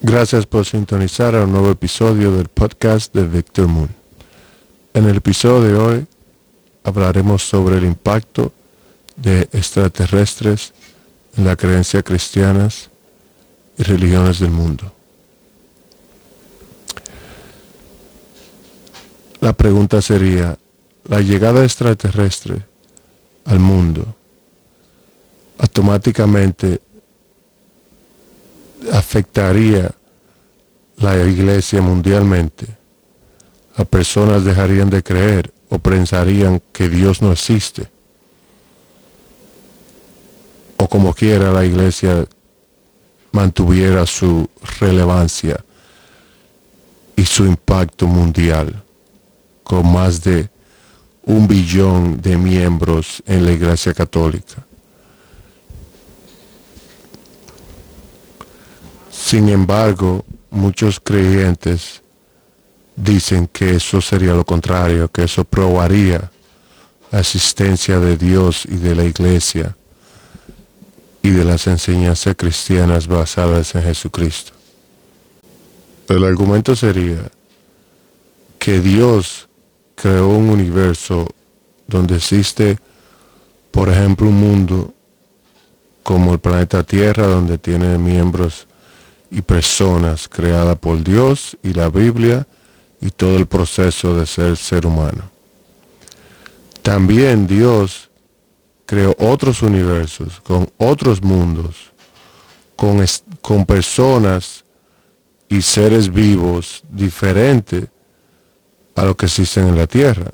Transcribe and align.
Gracias 0.00 0.46
por 0.46 0.64
sintonizar 0.64 1.34
a 1.34 1.42
un 1.42 1.50
nuevo 1.50 1.72
episodio 1.72 2.30
del 2.30 2.46
podcast 2.46 3.12
de 3.12 3.26
Victor 3.26 3.66
Moon. 3.66 3.88
En 4.94 5.06
el 5.06 5.16
episodio 5.16 5.60
de 5.60 5.74
hoy 5.74 6.06
hablaremos 6.84 7.42
sobre 7.42 7.78
el 7.78 7.84
impacto 7.84 8.52
de 9.16 9.48
extraterrestres 9.52 10.72
en 11.36 11.46
la 11.46 11.56
creencia 11.56 12.04
cristianas 12.04 12.90
y 13.76 13.82
religiones 13.82 14.38
del 14.38 14.52
mundo. 14.52 14.92
La 19.40 19.52
pregunta 19.52 20.00
sería, 20.00 20.56
¿la 21.08 21.20
llegada 21.20 21.64
extraterrestre 21.64 22.64
al 23.46 23.58
mundo 23.58 24.14
automáticamente 25.58 26.80
afectaría 29.08 29.90
la 30.98 31.16
iglesia 31.26 31.80
mundialmente, 31.80 32.66
las 33.74 33.86
personas 33.88 34.44
dejarían 34.44 34.90
de 34.90 35.02
creer 35.02 35.50
o 35.70 35.78
pensarían 35.78 36.60
que 36.72 36.90
Dios 36.90 37.22
no 37.22 37.32
existe. 37.32 37.88
O 40.76 40.86
como 40.86 41.14
quiera 41.14 41.50
la 41.50 41.64
iglesia 41.64 42.26
mantuviera 43.32 44.04
su 44.04 44.46
relevancia 44.78 45.64
y 47.16 47.24
su 47.24 47.46
impacto 47.46 48.06
mundial, 48.06 48.82
con 49.62 49.90
más 49.90 50.22
de 50.22 50.50
un 51.22 51.48
billón 51.48 52.20
de 52.20 52.36
miembros 52.36 53.22
en 53.24 53.46
la 53.46 53.52
iglesia 53.52 53.94
católica. 53.94 54.67
Sin 59.28 59.50
embargo, 59.50 60.24
muchos 60.48 61.00
creyentes 61.00 62.00
dicen 62.96 63.46
que 63.46 63.74
eso 63.74 64.00
sería 64.00 64.32
lo 64.32 64.42
contrario, 64.42 65.08
que 65.08 65.24
eso 65.24 65.44
probaría 65.44 66.30
la 67.12 67.20
existencia 67.20 67.98
de 67.98 68.16
Dios 68.16 68.64
y 68.64 68.76
de 68.76 68.94
la 68.94 69.04
iglesia 69.04 69.76
y 71.20 71.28
de 71.28 71.44
las 71.44 71.66
enseñanzas 71.66 72.36
cristianas 72.38 73.06
basadas 73.06 73.74
en 73.74 73.82
Jesucristo. 73.82 74.52
El 76.08 76.24
argumento 76.24 76.74
sería 76.74 77.30
que 78.58 78.80
Dios 78.80 79.46
creó 79.94 80.28
un 80.28 80.48
universo 80.48 81.28
donde 81.86 82.16
existe, 82.16 82.78
por 83.72 83.90
ejemplo, 83.90 84.26
un 84.26 84.40
mundo 84.40 84.94
como 86.02 86.32
el 86.32 86.38
planeta 86.38 86.82
Tierra, 86.82 87.26
donde 87.26 87.58
tiene 87.58 87.98
miembros 87.98 88.66
y 89.30 89.42
personas 89.42 90.28
creadas 90.28 90.78
por 90.78 91.02
Dios 91.02 91.56
y 91.62 91.74
la 91.74 91.88
Biblia 91.88 92.46
y 93.00 93.10
todo 93.10 93.36
el 93.36 93.46
proceso 93.46 94.14
de 94.16 94.26
ser 94.26 94.56
ser 94.56 94.86
humano. 94.86 95.30
También 96.82 97.46
Dios 97.46 98.10
creó 98.86 99.14
otros 99.18 99.62
universos, 99.62 100.40
con 100.40 100.70
otros 100.78 101.22
mundos, 101.22 101.92
con, 102.76 103.04
con 103.42 103.66
personas 103.66 104.64
y 105.48 105.60
seres 105.62 106.10
vivos 106.10 106.82
diferentes 106.88 107.86
a 108.94 109.04
lo 109.04 109.16
que 109.16 109.26
existen 109.26 109.68
en 109.68 109.76
la 109.76 109.86
tierra, 109.86 110.30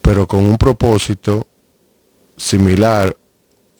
pero 0.00 0.26
con 0.26 0.44
un 0.44 0.56
propósito 0.56 1.46
similar 2.36 3.16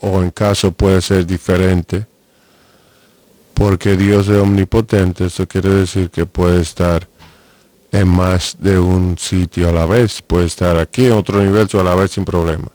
o 0.00 0.22
en 0.22 0.30
caso 0.30 0.72
puede 0.72 1.00
ser 1.00 1.26
diferente 1.26 2.06
porque 3.56 3.96
Dios 3.96 4.28
es 4.28 4.36
omnipotente, 4.36 5.24
eso 5.24 5.48
quiere 5.48 5.70
decir 5.70 6.10
que 6.10 6.26
puede 6.26 6.60
estar 6.60 7.08
en 7.90 8.06
más 8.06 8.58
de 8.60 8.78
un 8.78 9.16
sitio 9.16 9.70
a 9.70 9.72
la 9.72 9.86
vez, 9.86 10.20
puede 10.20 10.44
estar 10.44 10.76
aquí 10.76 11.06
en 11.06 11.12
otro 11.12 11.40
universo 11.40 11.80
a 11.80 11.84
la 11.84 11.94
vez 11.94 12.10
sin 12.10 12.26
problema. 12.26 12.68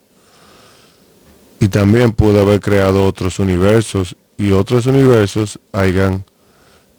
Y 1.59 1.67
también 1.67 2.13
pudo 2.13 2.41
haber 2.41 2.59
creado 2.61 3.05
otros 3.05 3.37
universos 3.37 4.15
y 4.39 4.53
otros 4.53 4.87
universos 4.87 5.59
hayan 5.71 6.25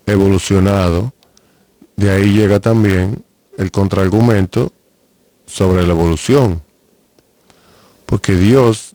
evolucionado. 0.07 1.13
De 1.97 2.13
ahí 2.13 2.35
llega 2.35 2.61
también 2.61 3.25
el 3.59 3.73
contraargumento 3.73 4.73
sobre 5.45 5.85
la 5.85 5.93
evolución. 5.93 6.63
Porque 8.07 8.37
Dios 8.37 8.95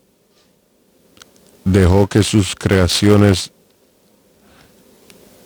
dejó 1.65 2.07
que 2.07 2.23
sus 2.23 2.55
creaciones 2.55 3.51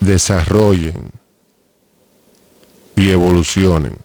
desarrollen 0.01 1.11
y 2.97 3.09
evolucionen. 3.09 3.97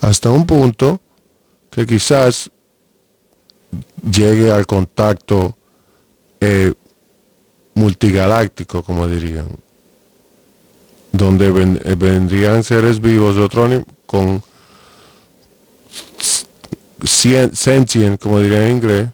Hasta 0.00 0.30
un 0.30 0.46
punto 0.46 1.00
que 1.70 1.86
quizás 1.86 2.50
llegue 4.08 4.52
al 4.52 4.66
contacto 4.66 5.56
eh, 6.40 6.72
multigaláctico, 7.74 8.82
como 8.82 9.08
dirían, 9.08 9.48
donde 11.10 11.46
eh, 11.46 11.94
vendrían 11.96 12.62
seres 12.62 13.00
vivos 13.00 13.34
de 13.34 13.42
otro 13.42 13.68
con 14.06 14.42
sentient, 17.04 18.20
como 18.20 18.40
dirían 18.40 18.62
en 18.62 18.76
inglés, 18.76 19.08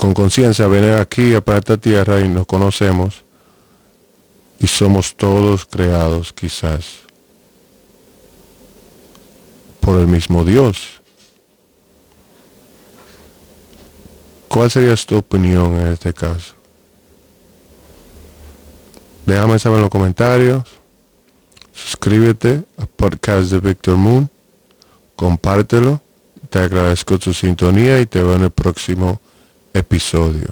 con 0.00 0.14
conciencia 0.14 0.66
vienen 0.66 0.94
aquí 0.94 1.34
a 1.34 1.42
esta 1.58 1.76
tierra 1.76 2.20
y 2.20 2.28
nos 2.30 2.46
conocemos 2.46 3.22
y 4.58 4.66
somos 4.66 5.14
todos 5.14 5.66
creados 5.66 6.32
quizás 6.32 7.00
por 9.78 9.98
el 9.98 10.06
mismo 10.06 10.42
Dios. 10.42 11.02
¿Cuál 14.48 14.70
sería 14.70 14.96
tu 14.96 15.18
opinión 15.18 15.74
en 15.74 15.88
este 15.88 16.14
caso? 16.14 16.54
Déjame 19.26 19.58
saber 19.58 19.76
en 19.76 19.82
los 19.82 19.90
comentarios. 19.90 20.62
Suscríbete 21.74 22.64
al 22.78 22.86
podcast 22.86 23.50
de 23.50 23.60
Victor 23.60 23.98
Moon. 23.98 24.30
Compártelo. 25.14 26.00
Te 26.48 26.58
agradezco 26.58 27.18
tu 27.18 27.34
sintonía 27.34 28.00
y 28.00 28.06
te 28.06 28.22
veo 28.22 28.36
en 28.36 28.44
el 28.44 28.50
próximo 28.50 29.20
episodio. 29.72 30.48